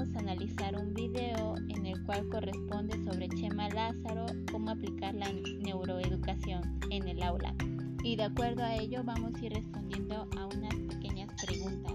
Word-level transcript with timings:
vamos 0.00 0.16
a 0.16 0.20
analizar 0.20 0.74
un 0.78 0.94
video 0.94 1.56
en 1.68 1.84
el 1.84 2.02
cual 2.06 2.26
corresponde 2.30 2.96
sobre 3.04 3.28
Chema 3.28 3.68
Lázaro, 3.68 4.24
cómo 4.50 4.70
aplicar 4.70 5.14
la 5.14 5.30
neuroeducación 5.30 6.80
en 6.90 7.06
el 7.06 7.22
aula. 7.22 7.54
Y 8.02 8.16
de 8.16 8.22
acuerdo 8.22 8.62
a 8.62 8.76
ello 8.76 9.02
vamos 9.04 9.34
a 9.34 9.44
ir 9.44 9.52
respondiendo 9.52 10.26
a 10.38 10.46
unas 10.46 10.74
pequeñas 10.88 11.28
preguntas. 11.44 11.92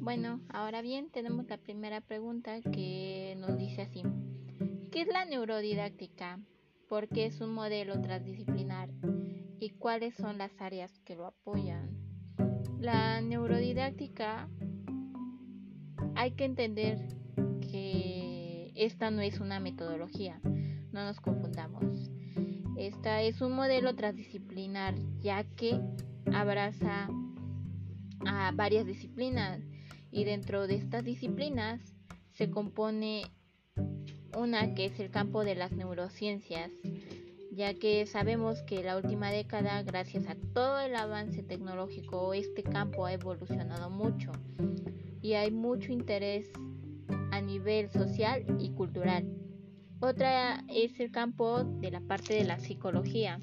Bueno, 0.00 0.42
ahora 0.50 0.82
bien, 0.82 1.08
tenemos 1.08 1.46
la 1.48 1.56
primera 1.56 2.02
pregunta 2.02 2.60
que 2.60 3.34
nos 3.38 3.56
dice 3.56 3.80
así. 3.80 4.02
¿Qué 4.92 5.00
es 5.00 5.08
la 5.08 5.24
neurodidáctica? 5.24 6.38
¿Por 6.96 7.08
qué 7.08 7.26
es 7.26 7.42
un 7.42 7.52
modelo 7.52 8.00
transdisciplinar? 8.00 8.88
¿Y 9.60 9.68
cuáles 9.68 10.14
son 10.14 10.38
las 10.38 10.58
áreas 10.62 10.98
que 11.00 11.14
lo 11.14 11.26
apoyan? 11.26 11.90
La 12.78 13.20
neurodidáctica 13.20 14.48
hay 16.14 16.30
que 16.30 16.46
entender 16.46 16.98
que 17.60 18.72
esta 18.74 19.10
no 19.10 19.20
es 19.20 19.40
una 19.40 19.60
metodología, 19.60 20.40
no 20.90 21.04
nos 21.04 21.20
confundamos. 21.20 22.10
Esta 22.78 23.20
es 23.20 23.42
un 23.42 23.52
modelo 23.52 23.94
transdisciplinar 23.94 24.94
ya 25.20 25.44
que 25.44 25.78
abraza 26.32 27.10
a 28.24 28.52
varias 28.52 28.86
disciplinas 28.86 29.60
y 30.10 30.24
dentro 30.24 30.66
de 30.66 30.76
estas 30.76 31.04
disciplinas 31.04 31.94
se 32.32 32.48
compone 32.48 33.24
una 34.36 34.74
que 34.74 34.86
es 34.86 35.00
el 35.00 35.10
campo 35.10 35.44
de 35.44 35.54
las 35.54 35.72
neurociencias, 35.72 36.70
ya 37.50 37.74
que 37.74 38.06
sabemos 38.06 38.62
que 38.62 38.82
la 38.82 38.96
última 38.96 39.30
década, 39.30 39.82
gracias 39.82 40.28
a 40.28 40.36
todo 40.52 40.78
el 40.80 40.94
avance 40.94 41.42
tecnológico, 41.42 42.34
este 42.34 42.62
campo 42.62 43.06
ha 43.06 43.14
evolucionado 43.14 43.88
mucho 43.90 44.32
y 45.22 45.32
hay 45.34 45.50
mucho 45.50 45.90
interés 45.92 46.50
a 47.32 47.40
nivel 47.40 47.90
social 47.90 48.44
y 48.58 48.70
cultural. 48.70 49.26
Otra 50.00 50.62
es 50.68 51.00
el 51.00 51.10
campo 51.10 51.64
de 51.64 51.90
la 51.90 52.00
parte 52.00 52.34
de 52.34 52.44
la 52.44 52.58
psicología. 52.58 53.40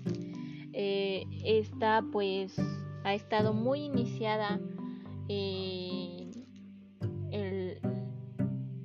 Eh, 0.74 1.26
esta 1.44 2.04
pues 2.12 2.56
ha 3.04 3.16
estado 3.16 3.54
muy 3.54 3.82
iniciada 3.82 4.60
en 5.28 6.32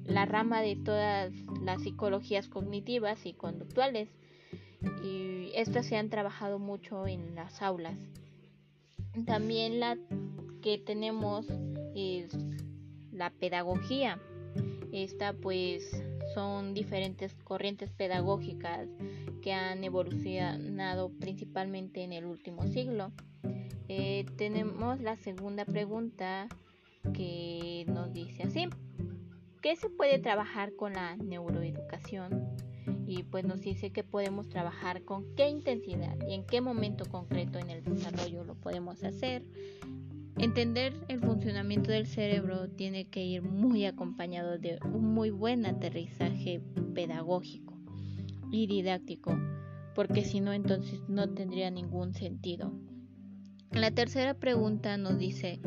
la 0.06 0.24
rama 0.24 0.62
de 0.62 0.76
todas 0.76 1.32
las 1.62 1.82
psicologías 1.82 2.48
cognitivas 2.48 3.26
y 3.26 3.34
conductuales 3.34 4.08
y 5.02 5.50
estas 5.54 5.86
se 5.86 5.96
han 5.96 6.10
trabajado 6.10 6.58
mucho 6.58 7.06
en 7.06 7.34
las 7.34 7.62
aulas. 7.62 7.98
También 9.26 9.80
la 9.80 9.98
que 10.62 10.78
tenemos 10.78 11.46
es 11.94 12.36
la 13.12 13.30
pedagogía. 13.30 14.20
Esta 14.92 15.32
pues 15.32 15.90
son 16.34 16.74
diferentes 16.74 17.34
corrientes 17.44 17.90
pedagógicas 17.90 18.88
que 19.42 19.52
han 19.52 19.82
evolucionado 19.84 21.10
principalmente 21.18 22.02
en 22.02 22.12
el 22.12 22.24
último 22.24 22.66
siglo. 22.66 23.12
Eh, 23.88 24.26
tenemos 24.36 25.00
la 25.00 25.16
segunda 25.16 25.64
pregunta 25.64 26.48
que 27.14 27.84
nos 27.88 28.12
dice 28.12 28.44
así. 28.44 28.68
¿Qué 29.60 29.74
se 29.74 29.90
puede 29.90 30.20
trabajar 30.20 30.76
con 30.76 30.92
la 30.92 31.16
neuroeducación? 31.16 32.46
Y 33.06 33.24
pues 33.24 33.44
nos 33.44 33.60
dice 33.60 33.90
que 33.90 34.04
podemos 34.04 34.48
trabajar 34.48 35.02
con 35.02 35.34
qué 35.34 35.48
intensidad 35.48 36.16
y 36.28 36.34
en 36.34 36.46
qué 36.46 36.60
momento 36.60 37.04
concreto 37.06 37.58
en 37.58 37.70
el 37.70 37.82
desarrollo 37.82 38.44
lo 38.44 38.54
podemos 38.54 39.02
hacer. 39.02 39.44
Entender 40.36 40.94
el 41.08 41.18
funcionamiento 41.18 41.90
del 41.90 42.06
cerebro 42.06 42.68
tiene 42.70 43.06
que 43.06 43.24
ir 43.24 43.42
muy 43.42 43.84
acompañado 43.84 44.58
de 44.58 44.78
un 44.84 45.12
muy 45.12 45.30
buen 45.30 45.66
aterrizaje 45.66 46.60
pedagógico 46.94 47.76
y 48.52 48.68
didáctico, 48.68 49.36
porque 49.96 50.24
si 50.24 50.40
no 50.40 50.52
entonces 50.52 51.00
no 51.08 51.34
tendría 51.34 51.72
ningún 51.72 52.14
sentido. 52.14 52.72
La 53.72 53.90
tercera 53.90 54.34
pregunta 54.34 54.96
nos 54.96 55.18
dice, 55.18 55.60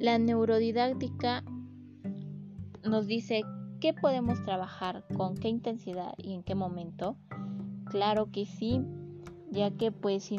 ¿la 0.00 0.18
neurodidáctica 0.18 1.44
nos 2.88 3.06
dice 3.06 3.44
qué 3.80 3.92
podemos 3.92 4.42
trabajar, 4.42 5.04
con 5.16 5.36
qué 5.36 5.48
intensidad 5.48 6.14
y 6.16 6.34
en 6.34 6.42
qué 6.42 6.54
momento. 6.54 7.16
Claro 7.86 8.30
que 8.30 8.46
sí, 8.46 8.80
ya 9.50 9.70
que 9.70 9.92
pues 9.92 10.24
si 10.24 10.38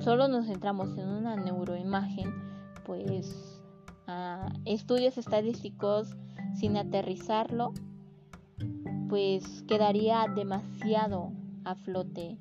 solo 0.00 0.28
nos 0.28 0.46
centramos 0.46 0.96
en 0.98 1.08
una 1.08 1.36
neuroimagen, 1.36 2.32
pues 2.84 3.60
estudios 4.64 5.16
estadísticos 5.16 6.16
sin 6.54 6.76
aterrizarlo, 6.76 7.72
pues 9.08 9.62
quedaría 9.66 10.26
demasiado 10.34 11.32
a 11.64 11.74
flote 11.74 12.38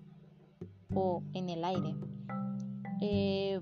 o 0.94 1.24
en 1.34 1.50
el 1.50 1.64
aire. 1.64 1.96
Eh, 3.02 3.62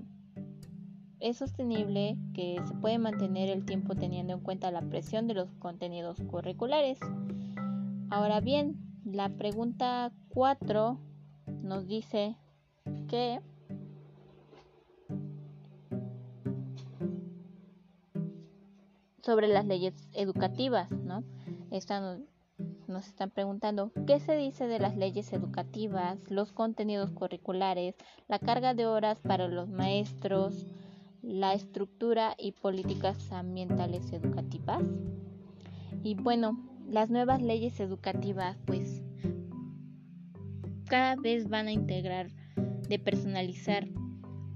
es 1.20 1.36
sostenible 1.36 2.16
que 2.34 2.58
se 2.66 2.74
puede 2.74 2.98
mantener 2.98 3.50
el 3.50 3.64
tiempo 3.64 3.94
teniendo 3.94 4.32
en 4.32 4.40
cuenta 4.40 4.70
la 4.70 4.82
presión 4.82 5.26
de 5.28 5.34
los 5.34 5.52
contenidos 5.58 6.18
curriculares. 6.26 6.98
Ahora 8.08 8.40
bien, 8.40 8.76
la 9.04 9.28
pregunta 9.28 10.12
4 10.30 10.98
nos 11.62 11.86
dice 11.86 12.36
que 13.08 13.40
sobre 19.22 19.48
las 19.48 19.66
leyes 19.66 19.94
educativas, 20.12 20.90
¿no? 20.90 21.22
nos 22.88 23.06
están 23.06 23.30
preguntando 23.30 23.92
qué 24.06 24.18
se 24.18 24.36
dice 24.36 24.66
de 24.66 24.80
las 24.80 24.96
leyes 24.96 25.32
educativas, 25.32 26.18
los 26.28 26.52
contenidos 26.52 27.12
curriculares, 27.12 27.94
la 28.26 28.38
carga 28.38 28.74
de 28.74 28.86
horas 28.86 29.20
para 29.20 29.46
los 29.46 29.68
maestros, 29.68 30.66
la 31.30 31.54
estructura 31.54 32.34
y 32.36 32.52
políticas 32.52 33.30
ambientales 33.30 34.12
educativas. 34.12 34.82
Y 36.02 36.14
bueno, 36.14 36.60
las 36.88 37.08
nuevas 37.08 37.40
leyes 37.40 37.78
educativas 37.78 38.58
pues 38.66 39.02
cada 40.86 41.14
vez 41.14 41.48
van 41.48 41.68
a 41.68 41.72
integrar 41.72 42.30
de 42.88 42.98
personalizar 42.98 43.86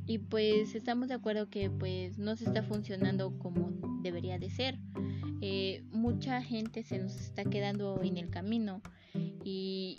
y 0.04 0.18
pues 0.18 0.74
estamos 0.74 1.08
de 1.08 1.14
acuerdo 1.14 1.48
que 1.48 1.70
pues 1.70 2.18
no 2.18 2.34
se 2.34 2.44
está 2.44 2.64
funcionando 2.64 3.38
como 3.38 3.70
debería 4.02 4.38
de 4.38 4.50
ser. 4.50 4.78
Eh, 5.40 5.84
mucha 5.92 6.42
gente 6.42 6.82
se 6.82 6.98
nos 6.98 7.14
está 7.14 7.44
quedando 7.44 8.02
en 8.02 8.16
el 8.16 8.30
camino 8.30 8.82
y 9.44 9.96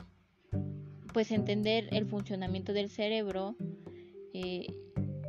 pues 1.13 1.31
entender 1.31 1.87
el 1.91 2.05
funcionamiento 2.05 2.73
del 2.73 2.89
cerebro, 2.89 3.55
eh, 4.33 4.67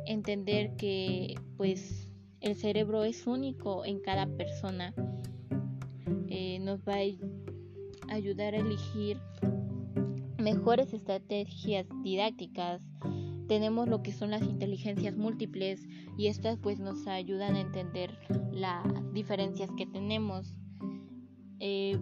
entender 0.07 0.75
que 0.77 1.35
pues 1.57 2.11
el 2.41 2.55
cerebro 2.55 3.03
es 3.03 3.27
único 3.27 3.85
en 3.85 3.99
cada 3.99 4.27
persona, 4.27 4.93
eh, 6.29 6.59
nos 6.59 6.81
va 6.81 6.95
a 6.95 8.13
ayudar 8.13 8.55
a 8.55 8.59
elegir 8.59 9.19
mejores 10.37 10.93
estrategias 10.93 11.85
didácticas 12.03 12.81
tenemos 13.47 13.87
lo 13.87 14.03
que 14.03 14.11
son 14.11 14.31
las 14.31 14.43
inteligencias 14.43 15.15
múltiples 15.15 15.87
y 16.17 16.27
estas 16.27 16.57
pues 16.57 16.79
nos 16.79 17.07
ayudan 17.07 17.55
a 17.55 17.61
entender 17.61 18.17
las 18.51 18.85
diferencias 19.13 19.71
que 19.77 19.85
tenemos. 19.85 20.53
Eh, 21.59 21.97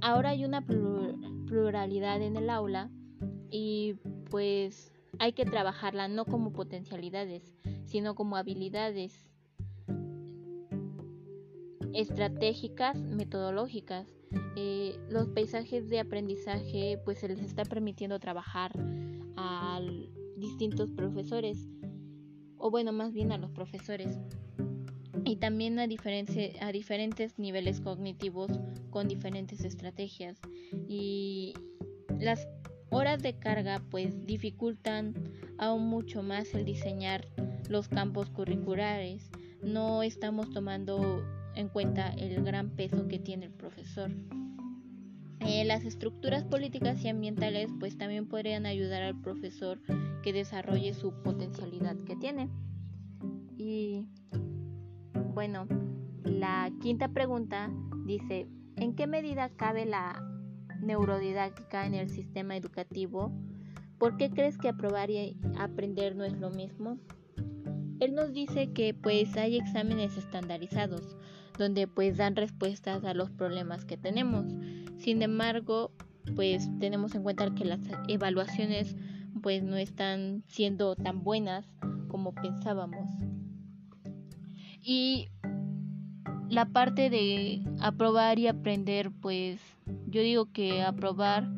ahora 0.00 0.30
hay 0.30 0.44
una 0.44 0.64
pluralidad 0.64 2.22
en 2.22 2.36
el 2.36 2.50
aula 2.50 2.90
y 3.50 3.94
pues 4.30 4.91
hay 5.18 5.32
que 5.32 5.44
trabajarla 5.44 6.08
no 6.08 6.24
como 6.24 6.52
potencialidades, 6.52 7.52
sino 7.84 8.14
como 8.14 8.36
habilidades 8.36 9.28
estratégicas, 11.94 13.00
metodológicas. 13.02 14.08
Eh, 14.56 14.98
los 15.10 15.28
paisajes 15.28 15.88
de 15.88 16.00
aprendizaje 16.00 16.98
pues 17.04 17.18
se 17.18 17.28
les 17.28 17.40
está 17.40 17.64
permitiendo 17.64 18.18
trabajar 18.18 18.72
al 19.36 20.10
distintos 20.36 20.90
profesores, 20.90 21.68
o 22.56 22.70
bueno, 22.70 22.92
más 22.92 23.12
bien 23.12 23.32
a 23.32 23.38
los 23.38 23.50
profesores, 23.52 24.18
y 25.24 25.36
también 25.36 25.78
a, 25.78 25.84
a 25.84 26.72
diferentes 26.72 27.38
niveles 27.38 27.80
cognitivos 27.80 28.50
con 28.90 29.06
diferentes 29.08 29.64
estrategias. 29.64 30.40
Y 30.88 31.54
las 32.18 32.48
horas 32.92 33.22
de 33.22 33.34
carga 33.34 33.82
pues 33.90 34.26
dificultan 34.26 35.14
aún 35.58 35.88
mucho 35.88 36.22
más 36.22 36.54
el 36.54 36.64
diseñar 36.64 37.26
los 37.68 37.88
campos 37.88 38.28
curriculares. 38.30 39.30
No 39.62 40.02
estamos 40.02 40.50
tomando 40.50 41.24
en 41.56 41.68
cuenta 41.68 42.10
el 42.10 42.44
gran 42.44 42.70
peso 42.70 43.08
que 43.08 43.18
tiene 43.18 43.46
el 43.46 43.52
profesor. 43.52 44.10
Eh, 45.40 45.64
las 45.64 45.84
estructuras 45.84 46.44
políticas 46.44 47.02
y 47.02 47.08
ambientales 47.08 47.70
pues 47.80 47.96
también 47.96 48.28
podrían 48.28 48.66
ayudar 48.66 49.02
al 49.02 49.20
profesor 49.20 49.80
que 50.22 50.32
desarrolle 50.32 50.94
su 50.94 51.14
potencialidad 51.22 51.96
que 52.04 52.14
tiene. 52.14 52.50
Y 53.56 54.06
bueno, 55.34 55.66
la 56.24 56.70
quinta 56.80 57.08
pregunta 57.08 57.72
dice, 58.04 58.46
¿en 58.76 58.94
qué 58.94 59.06
medida 59.06 59.48
cabe 59.48 59.86
la 59.86 60.31
neurodidáctica 60.82 61.86
en 61.86 61.94
el 61.94 62.10
sistema 62.10 62.56
educativo? 62.56 63.32
¿Por 63.98 64.16
qué 64.16 64.30
crees 64.30 64.58
que 64.58 64.68
aprobar 64.68 65.10
y 65.10 65.36
aprender 65.58 66.16
no 66.16 66.24
es 66.24 66.32
lo 66.34 66.50
mismo? 66.50 66.98
Él 68.00 68.14
nos 68.14 68.32
dice 68.32 68.72
que 68.72 68.94
pues 68.94 69.36
hay 69.36 69.56
exámenes 69.56 70.16
estandarizados 70.16 71.16
donde 71.58 71.86
pues 71.86 72.16
dan 72.16 72.34
respuestas 72.34 73.04
a 73.04 73.14
los 73.14 73.30
problemas 73.30 73.84
que 73.84 73.96
tenemos. 73.96 74.46
Sin 74.98 75.22
embargo, 75.22 75.92
pues 76.34 76.68
tenemos 76.80 77.14
en 77.14 77.22
cuenta 77.22 77.54
que 77.54 77.64
las 77.64 77.80
evaluaciones 78.08 78.96
pues 79.42 79.62
no 79.62 79.76
están 79.76 80.42
siendo 80.46 80.96
tan 80.96 81.22
buenas 81.22 81.66
como 82.08 82.34
pensábamos. 82.34 83.08
Y 84.82 85.28
la 86.48 86.66
parte 86.66 87.08
de 87.08 87.62
aprobar 87.80 88.38
y 88.38 88.48
aprender, 88.48 89.10
pues 89.10 89.60
yo 90.12 90.22
digo 90.22 90.52
que 90.52 90.82
aprobar 90.82 91.48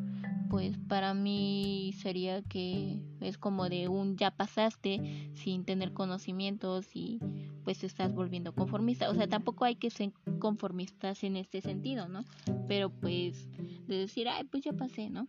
pues 0.49 0.77
para 0.87 1.13
mí 1.13 1.93
sería 1.97 2.41
que 2.41 3.01
es 3.19 3.37
como 3.37 3.67
de 3.67 3.89
un 3.89 4.15
ya 4.15 4.31
pasaste 4.31 5.31
sin 5.33 5.65
tener 5.65 5.91
conocimientos 5.91 6.95
y 6.95 7.19
pues 7.63 7.79
te 7.79 7.87
estás 7.87 8.13
volviendo 8.13 8.53
conformista. 8.53 9.09
O 9.09 9.15
sea, 9.15 9.27
tampoco 9.27 9.65
hay 9.65 9.75
que 9.75 9.89
ser 9.89 10.13
conformistas 10.39 11.23
en 11.23 11.35
este 11.35 11.59
sentido, 11.61 12.07
¿no? 12.07 12.23
Pero 12.67 12.89
pues 12.89 13.49
de 13.87 13.97
decir, 13.97 14.29
ay, 14.29 14.45
pues 14.45 14.63
ya 14.63 14.71
pasé, 14.71 15.09
¿no? 15.09 15.27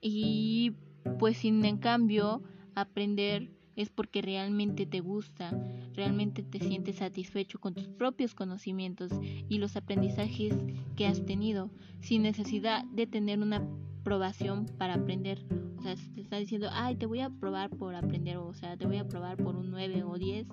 Y 0.00 0.76
pues 1.18 1.38
sin 1.38 1.64
en 1.64 1.78
cambio 1.78 2.42
aprender 2.74 3.50
es 3.80 3.88
porque 3.88 4.20
realmente 4.20 4.84
te 4.84 5.00
gusta, 5.00 5.58
realmente 5.94 6.42
te 6.42 6.60
sientes 6.60 6.96
satisfecho 6.96 7.58
con 7.58 7.72
tus 7.72 7.88
propios 7.88 8.34
conocimientos 8.34 9.10
y 9.48 9.56
los 9.56 9.74
aprendizajes 9.74 10.54
que 10.96 11.06
has 11.06 11.24
tenido, 11.24 11.70
sin 12.00 12.20
necesidad 12.22 12.84
de 12.92 13.06
tener 13.06 13.38
una 13.38 13.66
aprobación 14.00 14.66
para 14.76 14.94
aprender. 14.94 15.46
O 15.78 15.82
sea, 15.82 15.96
si 15.96 16.10
te 16.10 16.20
está 16.20 16.36
diciendo, 16.36 16.68
ay, 16.72 16.96
te 16.96 17.06
voy 17.06 17.20
a 17.20 17.30
probar 17.30 17.70
por 17.70 17.94
aprender, 17.94 18.36
o 18.36 18.52
sea, 18.52 18.76
te 18.76 18.86
voy 18.86 18.98
a 18.98 19.08
probar 19.08 19.38
por 19.38 19.56
un 19.56 19.70
9 19.70 20.04
o 20.04 20.18
10, 20.18 20.46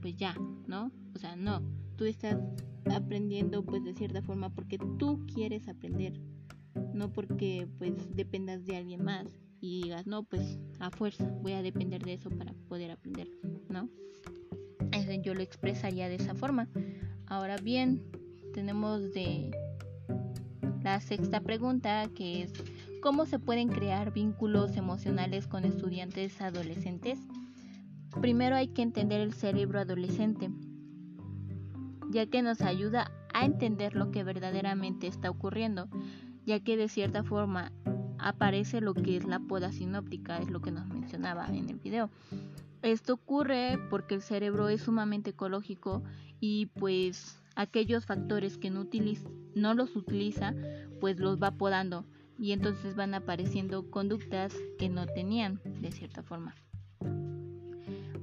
pues 0.00 0.16
ya, 0.16 0.34
¿no? 0.66 0.90
O 1.14 1.18
sea, 1.20 1.36
no, 1.36 1.62
tú 1.96 2.04
estás 2.04 2.36
aprendiendo 2.92 3.64
pues 3.64 3.84
de 3.84 3.94
cierta 3.94 4.22
forma 4.22 4.50
porque 4.50 4.78
tú 4.98 5.24
quieres 5.32 5.68
aprender, 5.68 6.20
no 6.94 7.12
porque 7.12 7.68
pues 7.78 7.94
dependas 8.16 8.64
de 8.64 8.76
alguien 8.76 9.04
más 9.04 9.26
y 9.62 9.84
digas, 9.84 10.08
no, 10.08 10.24
pues 10.24 10.58
a 10.80 10.90
fuerza 10.90 11.24
voy 11.40 11.52
a 11.52 11.62
depender 11.62 12.02
de 12.02 12.14
eso 12.14 12.28
para 12.30 12.52
poder 12.68 12.90
aprender, 12.90 13.28
¿no? 13.68 13.88
Eso 14.90 15.12
yo 15.22 15.34
lo 15.34 15.40
expresaría 15.40 16.08
de 16.08 16.16
esa 16.16 16.34
forma. 16.34 16.68
Ahora 17.26 17.56
bien, 17.58 18.02
tenemos 18.52 19.12
de 19.14 19.52
la 20.82 21.00
sexta 21.00 21.40
pregunta 21.40 22.08
que 22.12 22.42
es 22.42 22.52
¿cómo 23.02 23.24
se 23.24 23.38
pueden 23.38 23.68
crear 23.68 24.12
vínculos 24.12 24.76
emocionales 24.76 25.46
con 25.46 25.64
estudiantes 25.64 26.40
adolescentes? 26.40 27.20
Primero 28.20 28.56
hay 28.56 28.66
que 28.66 28.82
entender 28.82 29.20
el 29.20 29.32
cerebro 29.32 29.78
adolescente, 29.78 30.50
ya 32.10 32.26
que 32.26 32.42
nos 32.42 32.62
ayuda 32.62 33.12
a 33.32 33.44
entender 33.44 33.94
lo 33.94 34.10
que 34.10 34.24
verdaderamente 34.24 35.06
está 35.06 35.30
ocurriendo, 35.30 35.88
ya 36.44 36.58
que 36.58 36.76
de 36.76 36.88
cierta 36.88 37.22
forma 37.22 37.70
aparece 38.22 38.80
lo 38.80 38.94
que 38.94 39.16
es 39.16 39.24
la 39.24 39.40
poda 39.40 39.72
sinóptica, 39.72 40.38
es 40.38 40.50
lo 40.50 40.60
que 40.60 40.70
nos 40.70 40.86
mencionaba 40.86 41.48
en 41.48 41.68
el 41.68 41.78
video. 41.78 42.10
Esto 42.82 43.14
ocurre 43.14 43.78
porque 43.90 44.14
el 44.14 44.22
cerebro 44.22 44.68
es 44.68 44.82
sumamente 44.82 45.30
ecológico 45.30 46.02
y 46.40 46.66
pues 46.66 47.40
aquellos 47.54 48.06
factores 48.06 48.58
que 48.58 48.70
no, 48.70 48.88
no 49.54 49.74
los 49.74 49.94
utiliza 49.94 50.54
pues 51.00 51.18
los 51.18 51.40
va 51.40 51.52
podando 51.52 52.04
y 52.38 52.52
entonces 52.52 52.96
van 52.96 53.14
apareciendo 53.14 53.90
conductas 53.90 54.54
que 54.78 54.88
no 54.88 55.06
tenían 55.06 55.60
de 55.80 55.92
cierta 55.92 56.22
forma. 56.22 56.54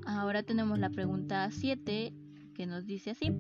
Ahora 0.06 0.44
tenemos 0.44 0.80
la 0.80 0.90
pregunta 0.90 1.50
7 1.52 2.14
que 2.54 2.66
nos 2.66 2.86
dice 2.86 3.12
así. 3.12 3.32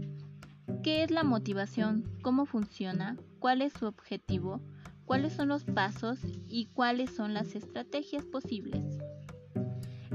¿Qué 0.83 1.03
es 1.03 1.11
la 1.11 1.23
motivación? 1.23 2.05
¿Cómo 2.21 2.45
funciona? 2.45 3.17
¿Cuál 3.39 3.61
es 3.61 3.73
su 3.73 3.85
objetivo? 3.85 4.61
Cuáles 5.09 5.33
son 5.33 5.47
los 5.47 5.63
pasos 5.63 6.19
y 6.47 6.67
cuáles 6.67 7.09
son 7.09 7.33
las 7.33 7.55
estrategias 7.55 8.25
posibles. 8.25 8.83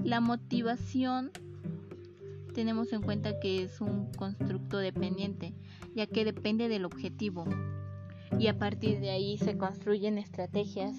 La 0.04 0.20
motivación 0.20 1.32
tenemos 2.54 2.92
en 2.92 3.02
cuenta 3.02 3.40
que 3.40 3.64
es 3.64 3.80
un 3.80 4.12
constructo 4.12 4.78
dependiente, 4.78 5.52
ya 5.96 6.06
que 6.06 6.24
depende 6.24 6.68
del 6.68 6.84
objetivo 6.84 7.44
y 8.38 8.46
a 8.46 8.56
partir 8.56 9.00
de 9.00 9.10
ahí 9.10 9.36
se 9.36 9.58
construyen 9.58 10.16
estrategias 10.16 10.94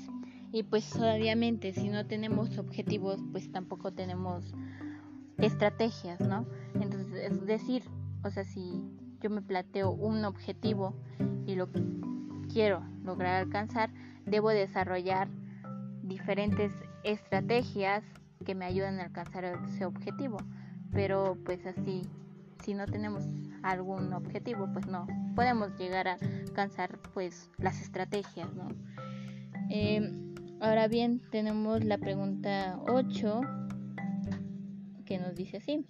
y 0.51 0.63
pues 0.63 0.93
obviamente 0.97 1.71
si 1.71 1.87
no 1.87 2.05
tenemos 2.05 2.57
objetivos 2.57 3.21
pues 3.31 3.49
tampoco 3.49 3.93
tenemos 3.93 4.43
estrategias, 5.37 6.19
¿no? 6.19 6.45
Entonces 6.73 7.31
es 7.31 7.45
decir, 7.45 7.83
o 8.25 8.29
sea, 8.29 8.43
si 8.43 8.83
yo 9.21 9.29
me 9.29 9.41
planteo 9.41 9.91
un 9.91 10.25
objetivo 10.25 10.97
y 11.45 11.55
lo 11.55 11.71
quiero 12.55 12.81
lograr 13.03 13.43
alcanzar, 13.43 13.89
debo 14.25 14.49
desarrollar 14.49 15.27
diferentes 16.03 16.71
estrategias 17.03 18.01
que 18.45 18.55
me 18.55 18.63
ayuden 18.63 19.01
a 19.01 19.03
alcanzar 19.03 19.43
ese 19.43 19.83
objetivo. 19.83 20.37
Pero 20.93 21.37
pues 21.43 21.65
así, 21.65 22.03
si 22.63 22.73
no 22.73 22.85
tenemos 22.85 23.25
algún 23.61 24.13
objetivo, 24.13 24.69
pues 24.71 24.87
no 24.87 25.05
podemos 25.35 25.77
llegar 25.77 26.07
a 26.07 26.13
alcanzar 26.47 26.97
pues 27.13 27.49
las 27.57 27.81
estrategias, 27.81 28.47
¿no? 28.53 28.69
Em, 29.69 30.33
ahora 30.61 30.87
bien, 30.87 31.19
tenemos 31.31 31.83
la 31.83 31.97
pregunta 31.97 32.79
8 32.87 33.41
que 35.05 35.17
nos 35.19 35.35
dice 35.35 35.57
así. 35.57 35.85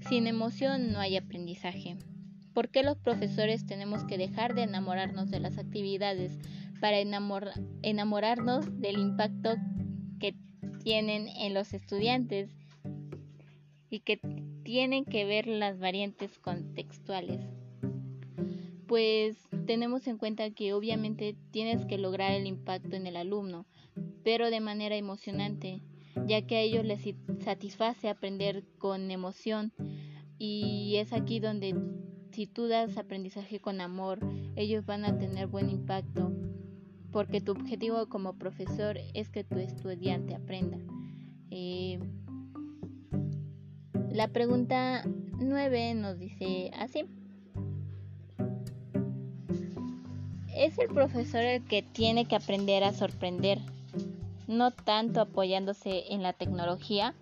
Sin 0.00 0.26
emoción 0.26 0.90
no 0.90 0.98
hay 0.98 1.16
aprendizaje. 1.16 1.96
¿Por 2.54 2.68
qué 2.68 2.84
los 2.84 2.96
profesores 2.96 3.66
tenemos 3.66 4.04
que 4.04 4.16
dejar 4.16 4.54
de 4.54 4.62
enamorarnos 4.62 5.28
de 5.28 5.40
las 5.40 5.58
actividades 5.58 6.38
para 6.80 6.98
enamorarnos 7.00 8.80
del 8.80 8.98
impacto 8.98 9.56
que 10.20 10.36
tienen 10.84 11.26
en 11.26 11.52
los 11.52 11.74
estudiantes 11.74 12.50
y 13.90 14.00
que 14.00 14.20
tienen 14.62 15.04
que 15.04 15.24
ver 15.24 15.48
las 15.48 15.80
variantes 15.80 16.38
contextuales? 16.38 17.40
Pues 18.86 19.36
tenemos 19.66 20.06
en 20.06 20.16
cuenta 20.16 20.50
que 20.50 20.74
obviamente 20.74 21.36
tienes 21.50 21.84
que 21.86 21.98
lograr 21.98 22.30
el 22.32 22.46
impacto 22.46 22.94
en 22.94 23.08
el 23.08 23.16
alumno, 23.16 23.66
pero 24.22 24.50
de 24.50 24.60
manera 24.60 24.94
emocionante, 24.94 25.80
ya 26.26 26.42
que 26.42 26.56
a 26.56 26.60
ellos 26.60 26.84
les 26.84 27.02
satisface 27.40 28.08
aprender 28.08 28.62
con 28.78 29.10
emoción 29.10 29.72
y 30.38 30.96
es 30.96 31.12
aquí 31.12 31.40
donde 31.40 31.74
si 32.34 32.48
tú 32.48 32.66
das 32.66 32.98
aprendizaje 32.98 33.60
con 33.60 33.80
amor, 33.80 34.18
ellos 34.56 34.84
van 34.84 35.04
a 35.04 35.16
tener 35.16 35.46
buen 35.46 35.70
impacto, 35.70 36.32
porque 37.12 37.40
tu 37.40 37.52
objetivo 37.52 38.08
como 38.08 38.32
profesor 38.32 38.98
es 39.14 39.30
que 39.30 39.44
tu 39.44 39.58
estudiante 39.58 40.34
aprenda. 40.34 40.78
Eh, 41.50 42.00
la 44.10 44.26
pregunta 44.28 45.04
9 45.38 45.94
nos 45.94 46.18
dice 46.18 46.72
así. 46.76 47.04
Es 50.56 50.76
el 50.78 50.88
profesor 50.88 51.42
el 51.42 51.64
que 51.64 51.82
tiene 51.82 52.26
que 52.26 52.34
aprender 52.34 52.82
a 52.82 52.92
sorprender, 52.92 53.58
no 54.48 54.72
tanto 54.72 55.20
apoyándose 55.20 56.12
en 56.12 56.24
la 56.24 56.32
tecnología, 56.32 57.14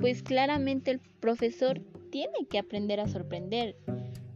pues 0.00 0.24
claramente 0.24 0.90
el 0.90 0.98
profesor 0.98 1.80
tiene 2.10 2.46
que 2.48 2.58
aprender 2.58 2.98
a 2.98 3.06
sorprender 3.06 3.76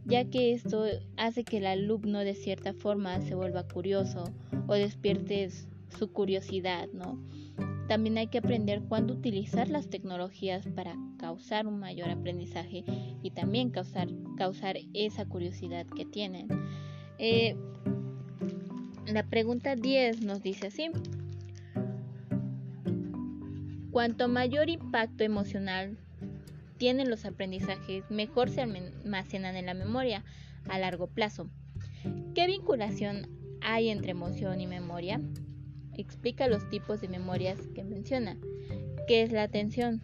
ya 0.05 0.25
que 0.25 0.53
esto 0.53 0.85
hace 1.17 1.43
que 1.43 1.57
el 1.57 1.65
alumno 1.65 2.19
de 2.19 2.35
cierta 2.35 2.73
forma 2.73 3.19
se 3.21 3.35
vuelva 3.35 3.67
curioso 3.67 4.23
o 4.67 4.73
despiertes 4.75 5.67
su 5.97 6.11
curiosidad, 6.11 6.87
¿no? 6.93 7.19
También 7.87 8.17
hay 8.17 8.27
que 8.27 8.39
aprender 8.39 8.81
cuándo 8.81 9.13
utilizar 9.13 9.69
las 9.69 9.89
tecnologías 9.89 10.67
para 10.75 10.95
causar 11.17 11.67
un 11.67 11.79
mayor 11.79 12.09
aprendizaje 12.09 12.83
y 13.21 13.31
también 13.31 13.69
causar, 13.69 14.07
causar 14.37 14.77
esa 14.93 15.25
curiosidad 15.25 15.85
que 15.95 16.05
tienen. 16.05 16.47
Eh, 17.19 17.55
la 19.05 19.23
pregunta 19.23 19.75
10 19.75 20.21
nos 20.21 20.41
dice 20.41 20.67
así. 20.67 20.89
Cuanto 23.91 24.27
mayor 24.27 24.69
impacto 24.69 25.23
emocional 25.23 25.97
tienen 26.77 27.09
los 27.09 27.25
aprendizajes, 27.25 28.09
mejor 28.09 28.49
se 28.49 28.61
almacenan 28.61 29.55
en 29.55 29.65
la 29.65 29.73
memoria 29.73 30.23
a 30.69 30.79
largo 30.79 31.07
plazo. 31.07 31.49
¿Qué 32.33 32.47
vinculación 32.47 33.27
hay 33.65 33.89
entre 33.89 34.11
emoción 34.11 34.61
y 34.61 34.67
memoria. 34.67 35.19
Explica 35.97 36.47
los 36.47 36.69
tipos 36.69 37.01
de 37.01 37.07
memorias 37.07 37.59
que 37.73 37.83
menciona. 37.83 38.37
¿Qué 39.07 39.23
es 39.23 39.31
la 39.31 39.43
atención? 39.43 40.01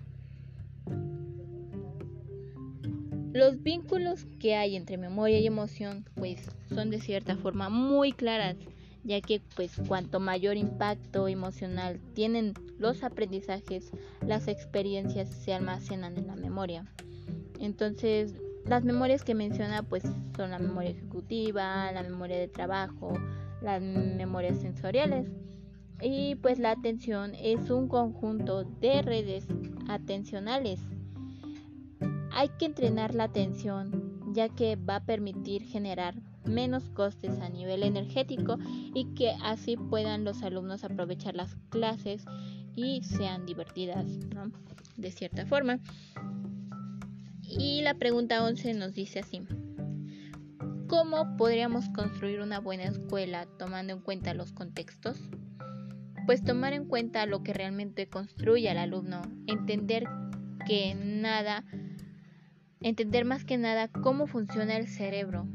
Los 3.33 3.61
vínculos 3.61 4.25
que 4.39 4.55
hay 4.55 4.75
entre 4.75 4.97
memoria 4.97 5.39
y 5.39 5.47
emoción 5.47 6.05
pues 6.15 6.49
son 6.69 6.89
de 6.89 6.99
cierta 6.99 7.37
forma 7.37 7.69
muy 7.69 8.11
claras, 8.11 8.57
ya 9.03 9.21
que 9.21 9.41
pues 9.55 9.71
cuanto 9.87 10.19
mayor 10.19 10.57
impacto 10.57 11.27
emocional 11.27 11.99
tienen 12.13 12.53
los 12.77 13.03
aprendizajes, 13.03 13.91
las 14.25 14.47
experiencias 14.47 15.29
se 15.29 15.53
almacenan 15.53 16.17
en 16.17 16.27
la 16.27 16.35
memoria. 16.35 16.85
Entonces, 17.59 18.35
las 18.65 18.83
memorias 18.83 19.23
que 19.23 19.35
menciona 19.35 19.83
pues 19.83 20.03
son 20.35 20.51
la 20.51 20.59
memoria 20.59 20.91
ejecutiva, 20.91 21.91
la 21.91 22.03
memoria 22.03 22.37
de 22.37 22.47
trabajo, 22.47 23.13
las 23.61 23.81
memorias 23.81 24.59
sensoriales. 24.59 25.27
Y 26.01 26.35
pues 26.35 26.57
la 26.57 26.71
atención 26.71 27.33
es 27.35 27.69
un 27.69 27.87
conjunto 27.87 28.63
de 28.63 29.01
redes 29.01 29.45
atencionales. 29.87 30.79
Hay 32.31 32.49
que 32.57 32.65
entrenar 32.65 33.13
la 33.13 33.25
atención 33.25 34.33
ya 34.33 34.49
que 34.49 34.75
va 34.75 34.97
a 34.97 35.05
permitir 35.05 35.63
generar 35.63 36.15
menos 36.45 36.89
costes 36.89 37.39
a 37.39 37.49
nivel 37.49 37.83
energético 37.83 38.57
y 38.93 39.13
que 39.13 39.31
así 39.43 39.77
puedan 39.77 40.23
los 40.23 40.43
alumnos 40.43 40.83
aprovechar 40.83 41.35
las 41.35 41.55
clases 41.69 42.25
y 42.75 43.03
sean 43.03 43.45
divertidas, 43.45 44.05
De 44.97 45.11
cierta 45.11 45.45
forma. 45.45 45.79
Y 47.47 47.81
la 47.81 47.95
pregunta 47.95 48.43
11 48.43 48.73
nos 48.75 48.93
dice 48.93 49.19
así. 49.19 49.41
¿Cómo 50.87 51.37
podríamos 51.37 51.89
construir 51.89 52.41
una 52.41 52.59
buena 52.59 52.83
escuela 52.83 53.47
tomando 53.57 53.93
en 53.93 54.01
cuenta 54.01 54.33
los 54.33 54.51
contextos? 54.51 55.17
Pues 56.25 56.43
tomar 56.43 56.73
en 56.73 56.85
cuenta 56.85 57.25
lo 57.25 57.43
que 57.43 57.53
realmente 57.53 58.07
construye 58.07 58.69
al 58.69 58.77
alumno, 58.77 59.21
entender 59.47 60.05
que 60.65 60.95
nada, 60.95 61.65
entender 62.79 63.25
más 63.25 63.45
que 63.45 63.57
nada 63.57 63.87
cómo 63.87 64.27
funciona 64.27 64.77
el 64.77 64.87
cerebro, 64.87 65.47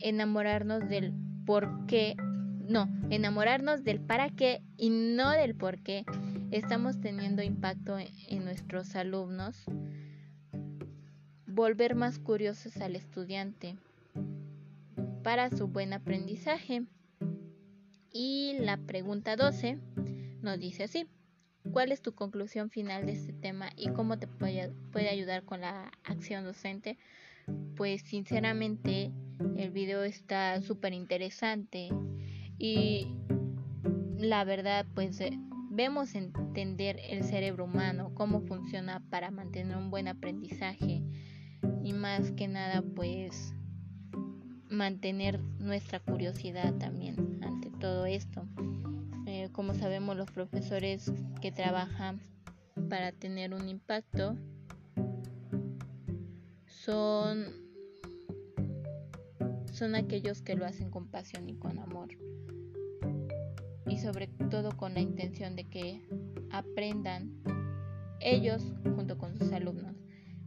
enamorarnos 0.00 0.88
del 0.88 1.12
por 1.44 1.86
qué, 1.86 2.16
no, 2.68 2.88
enamorarnos 3.10 3.84
del 3.84 4.00
para 4.00 4.30
qué 4.30 4.62
y 4.76 4.90
no 4.90 5.30
del 5.30 5.54
por 5.54 5.78
qué 5.82 6.04
estamos 6.50 7.00
teniendo 7.00 7.42
impacto 7.42 7.96
en 7.98 8.44
nuestros 8.44 8.94
alumnos 8.96 9.66
volver 11.56 11.94
más 11.94 12.18
curiosos 12.18 12.76
al 12.82 12.96
estudiante 12.96 13.78
para 15.22 15.48
su 15.48 15.68
buen 15.68 15.94
aprendizaje. 15.94 16.84
Y 18.12 18.58
la 18.60 18.76
pregunta 18.76 19.36
12 19.36 19.78
nos 20.42 20.60
dice 20.60 20.84
así, 20.84 21.06
¿cuál 21.72 21.92
es 21.92 22.02
tu 22.02 22.14
conclusión 22.14 22.68
final 22.68 23.06
de 23.06 23.12
este 23.12 23.32
tema 23.32 23.70
y 23.74 23.88
cómo 23.88 24.18
te 24.18 24.26
puede, 24.26 25.08
ayudar 25.08 25.44
con 25.44 25.62
la 25.62 25.90
acción 26.04 26.44
docente? 26.44 26.98
Pues 27.74 28.02
sinceramente 28.02 29.10
el 29.56 29.70
video 29.70 30.02
está 30.02 30.60
súper 30.62 30.92
interesante 30.92 31.88
y 32.58 33.06
la 34.18 34.44
verdad 34.44 34.86
pues 34.94 35.20
eh, 35.20 35.38
vemos 35.70 36.14
entender 36.14 37.00
el 37.08 37.24
cerebro 37.24 37.64
humano, 37.64 38.12
cómo 38.14 38.40
funciona 38.40 39.02
para 39.10 39.30
mantener 39.30 39.76
un 39.76 39.90
buen 39.90 40.08
aprendizaje 40.08 41.02
y 41.82 41.92
más 41.92 42.30
que 42.32 42.48
nada 42.48 42.82
pues 42.82 43.54
mantener 44.70 45.40
nuestra 45.58 46.00
curiosidad 46.00 46.74
también 46.74 47.40
ante 47.42 47.70
todo 47.70 48.06
esto. 48.06 48.46
Eh, 49.26 49.48
como 49.52 49.74
sabemos 49.74 50.16
los 50.16 50.30
profesores 50.30 51.12
que 51.40 51.52
trabajan 51.52 52.20
para 52.88 53.12
tener 53.12 53.54
un 53.54 53.68
impacto 53.68 54.36
son 56.66 57.65
son 59.76 59.94
aquellos 59.94 60.40
que 60.40 60.56
lo 60.56 60.64
hacen 60.64 60.90
con 60.90 61.06
pasión 61.08 61.50
y 61.50 61.54
con 61.54 61.78
amor. 61.78 62.08
Y 63.86 63.98
sobre 63.98 64.26
todo 64.26 64.74
con 64.74 64.94
la 64.94 65.00
intención 65.00 65.54
de 65.54 65.64
que 65.64 66.02
aprendan 66.50 67.30
ellos 68.20 68.72
junto 68.94 69.18
con 69.18 69.36
sus 69.36 69.52
alumnos. 69.52 69.94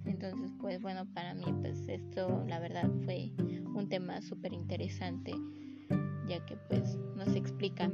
Entonces, 0.06 0.52
pues 0.60 0.82
bueno, 0.82 1.06
para 1.14 1.36
mí, 1.36 1.46
pues 1.62 1.88
esto, 1.88 2.44
la 2.48 2.60
verdad, 2.60 2.90
fue 3.06 3.32
un 3.76 3.88
tema 3.88 4.20
súper 4.22 4.52
interesante, 4.52 5.32
ya 6.28 6.44
que 6.48 6.58
pues 6.68 6.98
nos 7.16 7.36
explica 7.36 7.92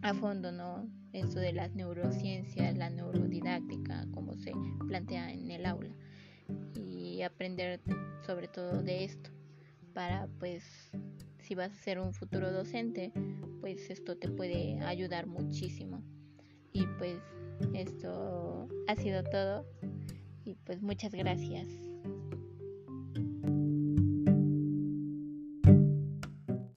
a 0.00 0.14
fondo, 0.14 0.50
¿no? 0.50 0.88
Esto 1.12 1.40
de 1.40 1.52
las 1.52 1.74
neurociencias, 1.74 2.76
la 2.78 2.88
neurodidáctica, 2.88 4.06
cómo 4.12 4.34
se 4.34 4.52
plantea 4.88 5.30
en 5.30 5.50
el 5.50 5.66
aula. 5.66 5.94
Y 6.74 7.20
aprender 7.20 7.80
sobre 8.24 8.48
todo 8.48 8.82
de 8.82 9.04
esto 9.04 9.35
para 9.96 10.28
pues 10.38 10.62
si 11.38 11.54
vas 11.54 11.72
a 11.72 11.74
ser 11.74 11.98
un 11.98 12.12
futuro 12.12 12.52
docente 12.52 13.14
pues 13.62 13.88
esto 13.88 14.18
te 14.18 14.28
puede 14.28 14.78
ayudar 14.82 15.26
muchísimo 15.26 16.02
y 16.70 16.84
pues 16.98 17.18
esto 17.72 18.68
ha 18.88 18.96
sido 18.96 19.24
todo 19.24 19.64
y 20.44 20.54
pues 20.66 20.82
muchas 20.82 21.14
gracias. 21.14 21.85